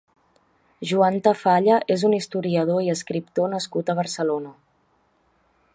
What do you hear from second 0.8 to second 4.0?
Joan Tafalla és un historiador i escriptor nascut a